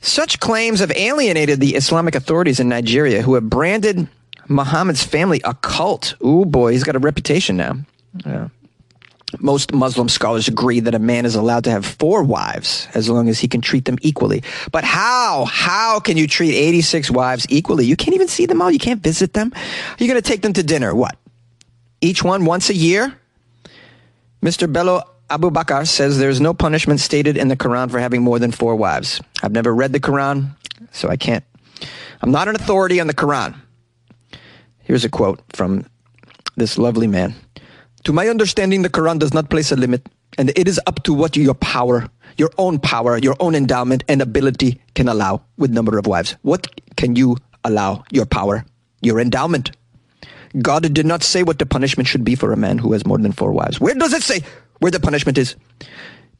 Such 0.00 0.40
claims 0.40 0.80
have 0.80 0.92
alienated 0.92 1.60
the 1.60 1.74
Islamic 1.74 2.14
authorities 2.14 2.60
in 2.60 2.68
Nigeria 2.68 3.20
who 3.20 3.34
have 3.34 3.50
branded 3.50 4.08
Muhammad's 4.48 5.02
family 5.02 5.40
a 5.44 5.54
cult. 5.54 6.14
Ooh, 6.24 6.44
boy, 6.44 6.72
he's 6.72 6.84
got 6.84 6.96
a 6.96 7.00
reputation 7.00 7.56
now. 7.56 7.76
Yeah. 8.24 8.48
Most 9.40 9.74
Muslim 9.74 10.08
scholars 10.08 10.48
agree 10.48 10.80
that 10.80 10.94
a 10.94 10.98
man 10.98 11.26
is 11.26 11.34
allowed 11.34 11.64
to 11.64 11.70
have 11.70 11.84
four 11.84 12.22
wives 12.22 12.88
as 12.94 13.10
long 13.10 13.28
as 13.28 13.38
he 13.38 13.46
can 13.46 13.60
treat 13.60 13.84
them 13.84 13.98
equally. 14.00 14.42
But 14.72 14.84
how? 14.84 15.44
How 15.44 16.00
can 16.00 16.16
you 16.16 16.26
treat 16.26 16.54
86 16.54 17.10
wives 17.10 17.46
equally? 17.50 17.84
You 17.84 17.94
can't 17.94 18.14
even 18.14 18.28
see 18.28 18.46
them 18.46 18.62
all. 18.62 18.70
You 18.70 18.78
can't 18.78 19.02
visit 19.02 19.34
them. 19.34 19.52
You're 19.98 20.08
going 20.08 20.20
to 20.20 20.26
take 20.26 20.40
them 20.40 20.54
to 20.54 20.62
dinner. 20.62 20.94
What? 20.94 21.16
Each 22.00 22.24
one 22.24 22.46
once 22.46 22.70
a 22.70 22.74
year? 22.74 23.18
Mr. 24.42 24.72
Bello 24.72 25.02
Abubakar 25.28 25.86
says 25.86 26.18
there's 26.18 26.40
no 26.40 26.54
punishment 26.54 27.00
stated 27.00 27.36
in 27.36 27.48
the 27.48 27.56
Quran 27.56 27.90
for 27.90 27.98
having 27.98 28.22
more 28.22 28.38
than 28.38 28.50
four 28.50 28.76
wives. 28.76 29.20
I've 29.42 29.52
never 29.52 29.74
read 29.74 29.92
the 29.92 30.00
Quran, 30.00 30.56
so 30.90 31.08
I 31.08 31.16
can't. 31.16 31.44
I'm 32.22 32.30
not 32.30 32.48
an 32.48 32.54
authority 32.54 32.98
on 32.98 33.08
the 33.08 33.14
Quran. 33.14 33.54
Here's 34.78 35.04
a 35.04 35.10
quote 35.10 35.40
from 35.52 35.84
this 36.56 36.78
lovely 36.78 37.06
man. 37.06 37.34
To 38.08 38.14
my 38.14 38.28
understanding, 38.28 38.80
the 38.80 38.88
Quran 38.88 39.18
does 39.18 39.34
not 39.34 39.50
place 39.50 39.70
a 39.70 39.76
limit, 39.76 40.08
and 40.38 40.48
it 40.56 40.66
is 40.66 40.80
up 40.86 41.02
to 41.02 41.12
what 41.12 41.36
your 41.36 41.52
power, 41.52 42.08
your 42.38 42.48
own 42.56 42.78
power, 42.78 43.18
your 43.18 43.36
own 43.38 43.54
endowment 43.54 44.02
and 44.08 44.22
ability 44.22 44.80
can 44.94 45.10
allow 45.10 45.42
with 45.58 45.72
number 45.72 45.98
of 45.98 46.06
wives. 46.06 46.34
What 46.40 46.68
can 46.96 47.16
you 47.16 47.36
allow 47.64 48.04
your 48.10 48.24
power, 48.24 48.64
your 49.02 49.20
endowment? 49.20 49.72
God 50.62 50.90
did 50.94 51.04
not 51.04 51.22
say 51.22 51.42
what 51.42 51.58
the 51.58 51.66
punishment 51.66 52.08
should 52.08 52.24
be 52.24 52.34
for 52.34 52.50
a 52.50 52.56
man 52.56 52.78
who 52.78 52.94
has 52.94 53.04
more 53.04 53.18
than 53.18 53.32
four 53.32 53.52
wives. 53.52 53.78
Where 53.78 53.94
does 53.94 54.14
it 54.14 54.22
say 54.22 54.40
where 54.78 54.90
the 54.90 55.00
punishment 55.00 55.36
is? 55.36 55.54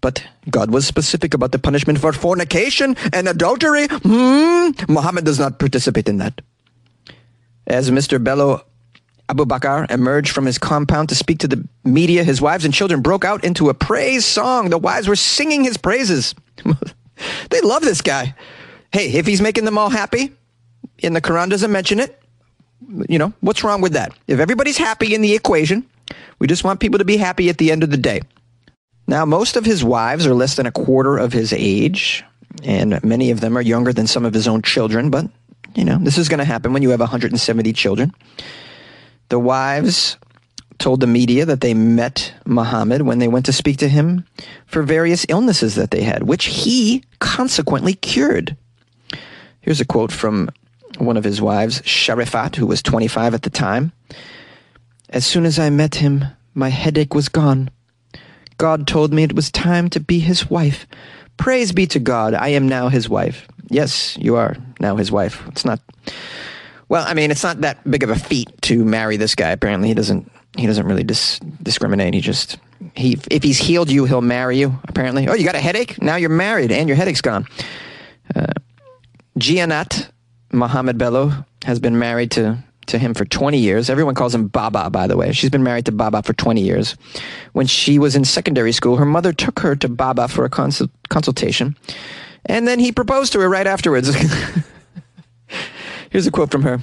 But 0.00 0.26
God 0.48 0.70
was 0.70 0.86
specific 0.86 1.34
about 1.34 1.52
the 1.52 1.58
punishment 1.58 1.98
for 1.98 2.14
fornication 2.14 2.96
and 3.12 3.28
adultery. 3.28 3.88
Hmm? 3.90 4.70
Muhammad 4.88 5.26
does 5.26 5.38
not 5.38 5.58
participate 5.58 6.08
in 6.08 6.16
that. 6.16 6.40
As 7.66 7.90
Mr. 7.90 8.24
Bello 8.24 8.64
Abubakar 9.28 9.90
emerged 9.90 10.30
from 10.30 10.46
his 10.46 10.58
compound 10.58 11.10
to 11.10 11.14
speak 11.14 11.38
to 11.40 11.48
the 11.48 11.66
media, 11.84 12.24
his 12.24 12.40
wives 12.40 12.64
and 12.64 12.72
children 12.72 13.02
broke 13.02 13.24
out 13.24 13.44
into 13.44 13.68
a 13.68 13.74
praise 13.74 14.24
song. 14.24 14.70
The 14.70 14.78
wives 14.78 15.06
were 15.06 15.16
singing 15.16 15.64
his 15.64 15.76
praises. 15.76 16.34
they 17.50 17.60
love 17.60 17.82
this 17.82 18.00
guy. 18.00 18.34
Hey, 18.90 19.12
if 19.12 19.26
he's 19.26 19.42
making 19.42 19.66
them 19.66 19.76
all 19.76 19.90
happy, 19.90 20.32
and 21.02 21.14
the 21.14 21.20
Quran 21.20 21.50
doesn't 21.50 21.70
mention 21.70 22.00
it, 22.00 22.20
you 23.08 23.18
know, 23.18 23.32
what's 23.40 23.62
wrong 23.62 23.80
with 23.80 23.92
that? 23.92 24.12
If 24.26 24.40
everybody's 24.40 24.78
happy 24.78 25.14
in 25.14 25.20
the 25.20 25.34
equation, 25.34 25.86
we 26.38 26.46
just 26.46 26.64
want 26.64 26.80
people 26.80 26.98
to 26.98 27.04
be 27.04 27.18
happy 27.18 27.50
at 27.50 27.58
the 27.58 27.70
end 27.70 27.82
of 27.82 27.90
the 27.90 27.96
day. 27.96 28.22
Now, 29.06 29.24
most 29.24 29.56
of 29.56 29.64
his 29.64 29.84
wives 29.84 30.26
are 30.26 30.34
less 30.34 30.56
than 30.56 30.66
a 30.66 30.72
quarter 30.72 31.18
of 31.18 31.32
his 31.32 31.52
age, 31.52 32.24
and 32.62 33.02
many 33.04 33.30
of 33.30 33.40
them 33.40 33.56
are 33.58 33.62
younger 33.62 33.92
than 33.92 34.06
some 34.06 34.24
of 34.24 34.32
his 34.32 34.48
own 34.48 34.62
children, 34.62 35.10
but, 35.10 35.26
you 35.74 35.84
know, 35.84 35.98
this 35.98 36.18
is 36.18 36.28
going 36.28 36.38
to 36.38 36.44
happen 36.44 36.72
when 36.72 36.82
you 36.82 36.90
have 36.90 37.00
170 37.00 37.72
children. 37.72 38.14
The 39.28 39.38
wives 39.38 40.16
told 40.78 41.00
the 41.00 41.06
media 41.06 41.44
that 41.44 41.60
they 41.60 41.74
met 41.74 42.32
Muhammad 42.46 43.02
when 43.02 43.18
they 43.18 43.28
went 43.28 43.46
to 43.46 43.52
speak 43.52 43.78
to 43.78 43.88
him 43.88 44.24
for 44.66 44.82
various 44.82 45.26
illnesses 45.28 45.74
that 45.74 45.90
they 45.90 46.02
had, 46.02 46.22
which 46.22 46.46
he 46.46 47.02
consequently 47.18 47.94
cured. 47.94 48.56
Here's 49.60 49.80
a 49.80 49.84
quote 49.84 50.12
from 50.12 50.50
one 50.98 51.16
of 51.16 51.24
his 51.24 51.42
wives, 51.42 51.82
Sharifat, 51.82 52.56
who 52.56 52.66
was 52.66 52.82
25 52.82 53.34
at 53.34 53.42
the 53.42 53.50
time. 53.50 53.92
As 55.10 55.26
soon 55.26 55.44
as 55.44 55.58
I 55.58 55.70
met 55.70 55.96
him, 55.96 56.24
my 56.54 56.68
headache 56.70 57.14
was 57.14 57.28
gone. 57.28 57.70
God 58.56 58.86
told 58.86 59.12
me 59.12 59.22
it 59.22 59.34
was 59.34 59.50
time 59.50 59.88
to 59.90 60.00
be 60.00 60.18
his 60.20 60.50
wife. 60.50 60.86
Praise 61.36 61.72
be 61.72 61.86
to 61.88 62.00
God, 62.00 62.34
I 62.34 62.48
am 62.48 62.68
now 62.68 62.88
his 62.88 63.08
wife. 63.08 63.46
Yes, 63.68 64.16
you 64.18 64.36
are 64.36 64.56
now 64.80 64.96
his 64.96 65.12
wife. 65.12 65.42
It's 65.48 65.64
not 65.64 65.80
well, 66.88 67.04
I 67.06 67.14
mean, 67.14 67.30
it's 67.30 67.42
not 67.42 67.60
that 67.60 67.88
big 67.90 68.02
of 68.02 68.10
a 68.10 68.16
feat 68.16 68.48
to 68.62 68.84
marry 68.84 69.16
this 69.16 69.34
guy. 69.34 69.50
Apparently, 69.50 69.88
he 69.88 69.94
doesn't 69.94 70.30
he 70.56 70.66
doesn't 70.66 70.86
really 70.86 71.04
dis- 71.04 71.38
discriminate. 71.62 72.14
He 72.14 72.20
just 72.20 72.58
he 72.94 73.18
if 73.30 73.42
he's 73.42 73.58
healed 73.58 73.90
you, 73.90 74.04
he'll 74.04 74.20
marry 74.20 74.58
you. 74.58 74.78
Apparently, 74.88 75.28
oh, 75.28 75.34
you 75.34 75.44
got 75.44 75.54
a 75.54 75.60
headache? 75.60 76.00
Now 76.00 76.16
you're 76.16 76.30
married 76.30 76.72
and 76.72 76.88
your 76.88 76.96
headache's 76.96 77.20
gone. 77.20 77.46
Uh, 78.34 78.52
Gianat 79.38 80.10
Mohammed 80.52 80.98
Bello 80.98 81.44
has 81.64 81.78
been 81.78 81.98
married 81.98 82.30
to 82.32 82.58
to 82.86 82.98
him 82.98 83.12
for 83.12 83.26
20 83.26 83.58
years. 83.58 83.90
Everyone 83.90 84.14
calls 84.14 84.34
him 84.34 84.48
Baba, 84.48 84.88
by 84.88 85.06
the 85.06 85.16
way. 85.16 85.32
She's 85.32 85.50
been 85.50 85.62
married 85.62 85.84
to 85.86 85.92
Baba 85.92 86.22
for 86.22 86.32
20 86.32 86.62
years. 86.62 86.96
When 87.52 87.66
she 87.66 87.98
was 87.98 88.16
in 88.16 88.24
secondary 88.24 88.72
school, 88.72 88.96
her 88.96 89.04
mother 89.04 89.34
took 89.34 89.58
her 89.58 89.76
to 89.76 89.88
Baba 89.90 90.26
for 90.26 90.46
a 90.46 90.50
consult- 90.50 90.90
consultation, 91.10 91.76
and 92.46 92.66
then 92.66 92.78
he 92.78 92.90
proposed 92.90 93.34
to 93.34 93.40
her 93.40 93.48
right 93.48 93.66
afterwards. 93.66 94.10
Here's 96.10 96.26
a 96.26 96.30
quote 96.30 96.50
from 96.50 96.62
her. 96.62 96.80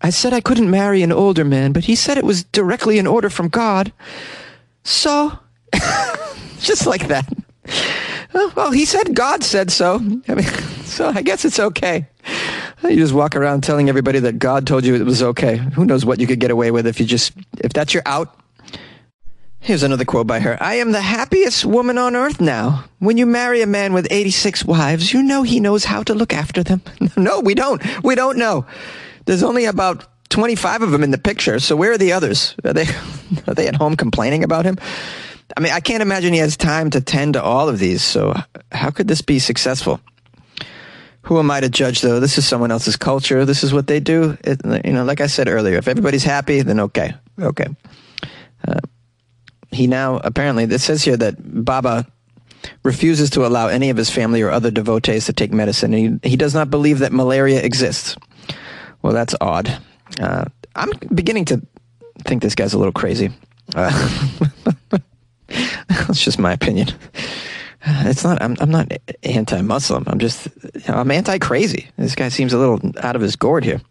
I 0.00 0.10
said 0.10 0.32
I 0.32 0.40
couldn't 0.40 0.70
marry 0.70 1.02
an 1.02 1.12
older 1.12 1.44
man, 1.44 1.72
but 1.72 1.84
he 1.84 1.94
said 1.94 2.18
it 2.18 2.24
was 2.24 2.44
directly 2.44 2.98
an 2.98 3.06
order 3.06 3.30
from 3.30 3.48
God. 3.48 3.92
So, 4.82 5.38
just 6.60 6.86
like 6.86 7.08
that. 7.08 7.26
Well, 8.54 8.70
he 8.72 8.84
said 8.84 9.14
God 9.14 9.42
said 9.42 9.70
so. 9.70 9.96
I 10.28 10.34
mean, 10.34 10.44
so 10.84 11.08
I 11.08 11.22
guess 11.22 11.44
it's 11.44 11.58
okay. 11.58 12.06
You 12.82 12.96
just 12.96 13.14
walk 13.14 13.34
around 13.34 13.62
telling 13.62 13.88
everybody 13.88 14.18
that 14.18 14.38
God 14.38 14.66
told 14.66 14.84
you 14.84 14.94
it 14.94 15.04
was 15.04 15.22
okay. 15.22 15.56
Who 15.56 15.86
knows 15.86 16.04
what 16.04 16.20
you 16.20 16.26
could 16.26 16.38
get 16.40 16.50
away 16.50 16.70
with 16.70 16.86
if 16.86 17.00
you 17.00 17.06
just, 17.06 17.32
if 17.60 17.72
that's 17.72 17.94
your 17.94 18.02
out. 18.04 18.38
Here's 19.64 19.82
another 19.82 20.04
quote 20.04 20.26
by 20.26 20.40
her. 20.40 20.62
I 20.62 20.74
am 20.74 20.92
the 20.92 21.00
happiest 21.00 21.64
woman 21.64 21.96
on 21.96 22.14
earth 22.14 22.38
now. 22.38 22.84
When 22.98 23.16
you 23.16 23.24
marry 23.24 23.62
a 23.62 23.66
man 23.66 23.94
with 23.94 24.06
86 24.10 24.62
wives, 24.66 25.10
you 25.10 25.22
know 25.22 25.42
he 25.42 25.58
knows 25.58 25.86
how 25.86 26.02
to 26.02 26.12
look 26.12 26.34
after 26.34 26.62
them. 26.62 26.82
no, 27.16 27.40
we 27.40 27.54
don't. 27.54 27.80
We 28.04 28.14
don't 28.14 28.36
know. 28.36 28.66
There's 29.24 29.42
only 29.42 29.64
about 29.64 30.06
25 30.28 30.82
of 30.82 30.90
them 30.90 31.02
in 31.02 31.12
the 31.12 31.18
picture. 31.18 31.58
So 31.60 31.76
where 31.76 31.92
are 31.92 31.96
the 31.96 32.12
others? 32.12 32.54
Are 32.62 32.74
they, 32.74 32.84
are 33.46 33.54
they 33.54 33.66
at 33.66 33.74
home 33.74 33.96
complaining 33.96 34.44
about 34.44 34.66
him? 34.66 34.76
I 35.56 35.60
mean, 35.60 35.72
I 35.72 35.80
can't 35.80 36.02
imagine 36.02 36.34
he 36.34 36.40
has 36.40 36.58
time 36.58 36.90
to 36.90 37.00
tend 37.00 37.32
to 37.32 37.42
all 37.42 37.70
of 37.70 37.78
these. 37.78 38.02
So 38.02 38.34
how 38.70 38.90
could 38.90 39.08
this 39.08 39.22
be 39.22 39.38
successful? 39.38 39.98
Who 41.22 41.38
am 41.38 41.50
I 41.50 41.60
to 41.60 41.70
judge, 41.70 42.02
though? 42.02 42.20
This 42.20 42.36
is 42.36 42.46
someone 42.46 42.70
else's 42.70 42.96
culture. 42.96 43.46
This 43.46 43.64
is 43.64 43.72
what 43.72 43.86
they 43.86 43.98
do. 43.98 44.36
It, 44.44 44.60
you 44.84 44.92
know, 44.92 45.04
like 45.04 45.22
I 45.22 45.26
said 45.26 45.48
earlier, 45.48 45.78
if 45.78 45.88
everybody's 45.88 46.24
happy, 46.24 46.60
then 46.60 46.80
okay, 46.80 47.14
okay. 47.40 47.68
Uh, 48.68 48.80
he 49.74 49.86
now 49.86 50.20
apparently 50.24 50.64
it 50.64 50.80
says 50.80 51.02
here 51.02 51.16
that 51.16 51.36
Baba 51.64 52.06
refuses 52.82 53.30
to 53.30 53.46
allow 53.46 53.68
any 53.68 53.90
of 53.90 53.96
his 53.96 54.10
family 54.10 54.42
or 54.42 54.50
other 54.50 54.70
devotees 54.70 55.26
to 55.26 55.32
take 55.32 55.52
medicine. 55.52 55.94
And 55.94 56.20
he, 56.22 56.30
he 56.30 56.36
does 56.36 56.54
not 56.54 56.70
believe 56.70 57.00
that 57.00 57.12
malaria 57.12 57.62
exists. 57.62 58.16
Well, 59.02 59.12
that's 59.12 59.34
odd. 59.40 59.78
Uh, 60.20 60.46
I'm 60.74 60.90
beginning 61.14 61.44
to 61.46 61.60
think 62.20 62.42
this 62.42 62.54
guy's 62.54 62.74
a 62.74 62.78
little 62.78 62.92
crazy. 62.92 63.30
Uh, 63.74 64.38
that's 65.88 66.24
just 66.24 66.38
my 66.38 66.52
opinion. 66.52 66.88
It's 67.86 68.24
not. 68.24 68.40
I'm, 68.40 68.56
I'm 68.60 68.70
not 68.70 68.90
anti-Muslim. 69.22 70.04
I'm 70.06 70.18
just. 70.18 70.48
I'm 70.88 71.10
anti-crazy. 71.10 71.90
This 71.98 72.14
guy 72.14 72.30
seems 72.30 72.54
a 72.54 72.58
little 72.58 72.80
out 73.02 73.14
of 73.14 73.20
his 73.20 73.36
gourd 73.36 73.62
here. 73.62 73.82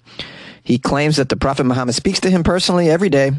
He 0.64 0.80
claims 0.80 1.18
that 1.18 1.30
the 1.30 1.36
Prophet 1.36 1.66
Muhammad 1.66 1.94
speaks 1.94 2.20
to 2.22 2.32
him 2.32 2.44
personally 2.44 2.90
every 2.90 3.10
day. 3.10 3.32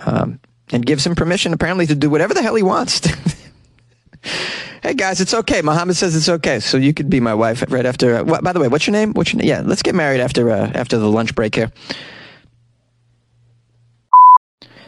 Um, 0.00 0.38
and 0.72 0.84
gives 0.84 1.06
him 1.06 1.14
permission 1.14 1.52
apparently 1.52 1.86
to 1.86 1.94
do 1.94 2.10
whatever 2.10 2.34
the 2.34 2.42
hell 2.42 2.54
he 2.54 2.62
wants. 2.62 3.00
hey 4.82 4.94
guys, 4.94 5.20
it's 5.20 5.34
okay. 5.34 5.62
Muhammad 5.62 5.96
says 5.96 6.16
it's 6.16 6.28
okay, 6.28 6.60
so 6.60 6.76
you 6.76 6.94
could 6.94 7.10
be 7.10 7.20
my 7.20 7.34
wife 7.34 7.64
right 7.68 7.86
after. 7.86 8.16
Uh, 8.16 8.40
by 8.40 8.52
the 8.52 8.60
way, 8.60 8.68
what's 8.68 8.86
your 8.86 8.92
name? 8.92 9.12
What's 9.12 9.32
your 9.32 9.40
name? 9.40 9.48
Yeah, 9.48 9.62
let's 9.64 9.82
get 9.82 9.94
married 9.94 10.20
after 10.20 10.50
uh, 10.50 10.70
after 10.74 10.98
the 10.98 11.08
lunch 11.08 11.34
break 11.34 11.54
here. 11.54 11.70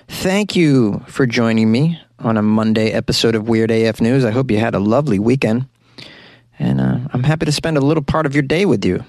Thank 0.08 0.54
you 0.54 1.02
for 1.08 1.26
joining 1.26 1.70
me 1.70 2.00
on 2.20 2.36
a 2.36 2.42
Monday 2.42 2.92
episode 2.92 3.34
of 3.34 3.48
Weird 3.48 3.70
AF 3.70 4.00
News. 4.00 4.24
I 4.24 4.30
hope 4.30 4.50
you 4.50 4.58
had 4.58 4.74
a 4.74 4.78
lovely 4.78 5.18
weekend, 5.18 5.66
and 6.58 6.80
uh, 6.80 6.98
I'm 7.12 7.24
happy 7.24 7.44
to 7.46 7.52
spend 7.52 7.76
a 7.76 7.80
little 7.80 8.02
part 8.02 8.24
of 8.24 8.34
your 8.34 8.42
day 8.42 8.64
with 8.66 8.84
you. 8.84 9.04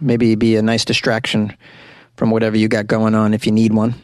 maybe 0.00 0.34
be 0.34 0.56
a 0.56 0.62
nice 0.62 0.84
distraction 0.84 1.56
from 2.16 2.30
whatever 2.30 2.56
you 2.56 2.68
got 2.68 2.86
going 2.86 3.14
on 3.14 3.32
if 3.32 3.46
you 3.46 3.52
need 3.52 3.72
one. 3.72 3.94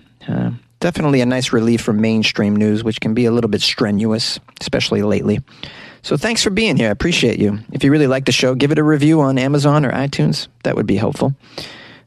Definitely 0.87 1.21
a 1.21 1.27
nice 1.27 1.53
relief 1.53 1.81
from 1.81 2.01
mainstream 2.01 2.55
news, 2.55 2.85
which 2.85 3.01
can 3.01 3.13
be 3.13 3.25
a 3.25 3.33
little 3.33 3.51
bit 3.51 3.61
strenuous, 3.61 4.39
especially 4.61 5.03
lately. 5.03 5.41
So 6.03 6.17
thanks 6.17 6.45
for 6.45 6.51
being 6.51 6.77
here. 6.77 6.87
I 6.87 6.93
appreciate 6.93 7.41
you. 7.41 7.59
If 7.73 7.83
you 7.83 7.91
really 7.91 8.07
like 8.07 8.25
the 8.25 8.31
show, 8.31 8.55
give 8.55 8.71
it 8.71 8.79
a 8.79 8.85
review 8.85 9.21
on 9.21 9.37
Amazon 9.37 9.85
or 9.85 9.91
iTunes. 9.91 10.47
That 10.63 10.77
would 10.77 10.87
be 10.87 10.95
helpful. 10.95 11.35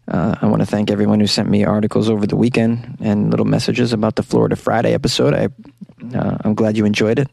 Uh, 0.07 0.37
I 0.41 0.45
want 0.45 0.61
to 0.61 0.65
thank 0.65 0.91
everyone 0.91 1.19
who 1.19 1.27
sent 1.27 1.49
me 1.49 1.65
articles 1.65 2.09
over 2.09 2.25
the 2.25 2.37
weekend 2.37 2.95
and 3.01 3.29
little 3.29 3.45
messages 3.45 3.91
about 3.91 4.15
the 4.15 4.23
Florida 4.23 4.55
Friday 4.55 4.93
episode. 4.93 5.33
I, 5.33 5.49
uh, 6.17 6.37
I'm 6.45 6.53
glad 6.53 6.77
you 6.77 6.85
enjoyed 6.85 7.19
it. 7.19 7.27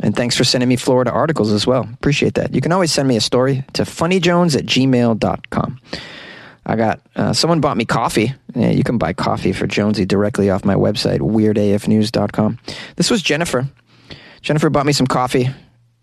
And 0.00 0.16
thanks 0.16 0.36
for 0.36 0.42
sending 0.42 0.68
me 0.68 0.74
Florida 0.74 1.12
articles 1.12 1.52
as 1.52 1.68
well. 1.68 1.88
Appreciate 1.94 2.34
that. 2.34 2.52
You 2.52 2.60
can 2.60 2.72
always 2.72 2.90
send 2.90 3.06
me 3.06 3.14
a 3.14 3.20
story 3.20 3.62
to 3.74 3.84
funnyjones 3.84 4.58
at 4.58 4.66
gmail.com. 4.66 5.80
I 6.66 6.76
got 6.76 7.00
uh, 7.16 7.32
someone 7.32 7.60
bought 7.60 7.76
me 7.76 7.84
coffee. 7.84 8.34
Yeah, 8.54 8.70
you 8.70 8.84
can 8.84 8.98
buy 8.98 9.12
coffee 9.12 9.52
for 9.52 9.66
Jonesy 9.66 10.06
directly 10.06 10.50
off 10.50 10.64
my 10.64 10.74
website, 10.74 11.20
weirdafnews.com. 11.20 12.58
This 12.96 13.10
was 13.10 13.22
Jennifer. 13.22 13.68
Jennifer 14.40 14.70
bought 14.70 14.86
me 14.86 14.92
some 14.92 15.06
coffee 15.06 15.48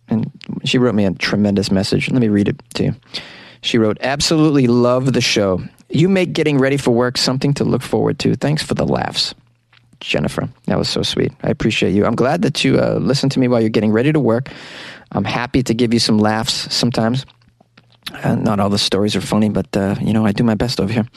and 0.08 0.30
she 0.64 0.78
wrote 0.78 0.96
me 0.96 1.06
a 1.06 1.14
tremendous 1.14 1.72
message. 1.72 2.12
Let 2.12 2.22
me 2.22 2.28
read 2.28 2.50
it 2.50 2.62
to 2.76 2.84
you. 2.84 2.96
She 3.62 3.78
wrote, 3.78 3.98
Absolutely 4.02 4.68
love 4.68 5.14
the 5.14 5.22
show. 5.22 5.62
You 5.90 6.10
make 6.10 6.34
getting 6.34 6.58
ready 6.58 6.78
for 6.78 6.92
work 6.92 7.18
something 7.18 7.54
to 7.56 7.64
look 7.64 7.82
forward 7.82 8.20
to. 8.20 8.36
Thanks 8.36 8.64
for 8.64 8.74
the 8.74 8.86
laughs. 8.86 9.34
Jennifer, 10.00 10.50
that 10.66 10.78
was 10.78 10.90
so 10.90 11.04
sweet. 11.04 11.32
I 11.44 11.50
appreciate 11.50 11.94
you. 11.94 12.06
I'm 12.06 12.16
glad 12.16 12.42
that 12.42 12.64
you 12.64 12.80
uh, 12.80 12.98
listen 13.00 13.30
to 13.30 13.40
me 13.40 13.48
while 13.48 13.62
you're 13.62 13.70
getting 13.70 13.92
ready 13.92 14.12
to 14.12 14.20
work. 14.20 14.50
I'm 15.12 15.24
happy 15.24 15.62
to 15.64 15.74
give 15.74 15.94
you 15.94 16.00
some 16.00 16.18
laughs 16.18 16.74
sometimes. 16.74 17.26
Uh, 18.24 18.36
not 18.36 18.60
all 18.60 18.70
the 18.70 18.80
stories 18.80 19.16
are 19.16 19.22
funny, 19.22 19.50
but 19.50 19.76
uh, 19.76 19.96
you 20.02 20.14
know 20.14 20.26
I 20.26 20.32
do 20.32 20.44
my 20.44 20.56
best 20.56 20.80
over 20.80 20.92
here, 20.92 21.08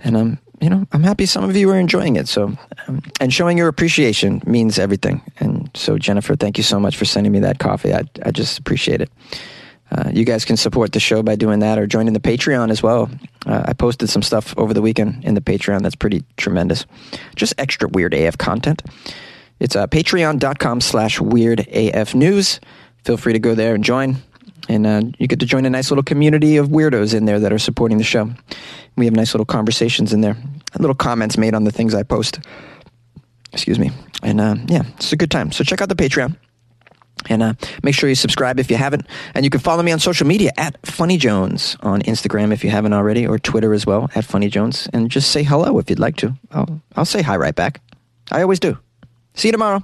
and 0.00 0.16
I'm 0.16 0.38
you 0.60 0.68
know, 0.68 0.86
I'm 0.92 1.02
happy 1.02 1.26
some 1.26 1.48
of 1.48 1.56
you 1.56 1.70
are 1.70 1.78
enjoying 1.78 2.16
it. 2.16 2.28
So, 2.28 2.52
um, 2.86 3.02
and 3.18 3.32
showing 3.32 3.56
your 3.56 3.68
appreciation 3.68 4.42
means 4.46 4.78
everything. 4.78 5.22
And 5.38 5.70
so, 5.74 5.96
Jennifer, 5.96 6.36
thank 6.36 6.58
you 6.58 6.64
so 6.64 6.78
much 6.78 6.96
for 6.96 7.06
sending 7.06 7.32
me 7.32 7.40
that 7.40 7.58
coffee. 7.58 7.94
I, 7.94 8.02
I 8.24 8.30
just 8.30 8.58
appreciate 8.58 9.00
it. 9.00 9.10
Uh, 9.90 10.10
you 10.12 10.24
guys 10.24 10.44
can 10.44 10.56
support 10.56 10.92
the 10.92 11.00
show 11.00 11.22
by 11.22 11.34
doing 11.34 11.60
that 11.60 11.78
or 11.78 11.86
joining 11.86 12.12
the 12.12 12.20
Patreon 12.20 12.70
as 12.70 12.82
well. 12.82 13.10
Uh, 13.46 13.64
I 13.64 13.72
posted 13.72 14.08
some 14.08 14.22
stuff 14.22 14.54
over 14.56 14.72
the 14.72 14.82
weekend 14.82 15.24
in 15.24 15.34
the 15.34 15.40
Patreon 15.40 15.80
that's 15.82 15.96
pretty 15.96 16.22
tremendous. 16.36 16.86
Just 17.34 17.54
extra 17.58 17.88
weird 17.88 18.14
AF 18.14 18.38
content. 18.38 18.82
It's 19.58 19.74
uh, 19.74 19.86
patreon.com 19.86 20.80
slash 20.80 21.20
weird 21.20 21.66
AF 21.72 22.14
news. 22.14 22.60
Feel 23.04 23.16
free 23.16 23.32
to 23.32 23.38
go 23.38 23.54
there 23.54 23.74
and 23.74 23.82
join. 23.82 24.16
And 24.70 24.86
uh, 24.86 25.02
you 25.18 25.26
get 25.26 25.40
to 25.40 25.46
join 25.46 25.66
a 25.66 25.70
nice 25.70 25.90
little 25.90 26.04
community 26.04 26.56
of 26.56 26.68
weirdos 26.68 27.12
in 27.12 27.24
there 27.24 27.40
that 27.40 27.52
are 27.52 27.58
supporting 27.58 27.98
the 27.98 28.04
show. 28.04 28.30
We 28.96 29.04
have 29.06 29.14
nice 29.14 29.34
little 29.34 29.44
conversations 29.44 30.12
in 30.12 30.20
there, 30.20 30.36
little 30.78 30.94
comments 30.94 31.36
made 31.36 31.54
on 31.54 31.64
the 31.64 31.72
things 31.72 31.92
I 31.92 32.04
post. 32.04 32.38
Excuse 33.52 33.80
me. 33.80 33.90
And 34.22 34.40
uh, 34.40 34.54
yeah, 34.68 34.82
it's 34.96 35.12
a 35.12 35.16
good 35.16 35.30
time. 35.30 35.50
So 35.50 35.64
check 35.64 35.80
out 35.82 35.88
the 35.88 35.96
Patreon. 35.96 36.36
And 37.28 37.42
uh, 37.42 37.54
make 37.82 37.96
sure 37.96 38.08
you 38.08 38.14
subscribe 38.14 38.60
if 38.60 38.70
you 38.70 38.76
haven't. 38.76 39.08
And 39.34 39.44
you 39.44 39.50
can 39.50 39.60
follow 39.60 39.82
me 39.82 39.90
on 39.90 39.98
social 39.98 40.26
media 40.28 40.52
at 40.56 40.78
Funny 40.86 41.16
Jones 41.16 41.76
on 41.80 42.00
Instagram 42.02 42.52
if 42.52 42.62
you 42.62 42.70
haven't 42.70 42.92
already, 42.92 43.26
or 43.26 43.40
Twitter 43.40 43.74
as 43.74 43.84
well 43.84 44.08
at 44.14 44.24
Funny 44.24 44.48
Jones. 44.48 44.88
And 44.92 45.10
just 45.10 45.32
say 45.32 45.42
hello 45.42 45.80
if 45.80 45.90
you'd 45.90 45.98
like 45.98 46.16
to. 46.18 46.34
I'll, 46.52 46.80
I'll 46.94 47.04
say 47.04 47.22
hi 47.22 47.36
right 47.36 47.56
back. 47.56 47.80
I 48.30 48.40
always 48.42 48.60
do. 48.60 48.78
See 49.34 49.48
you 49.48 49.52
tomorrow. 49.52 49.82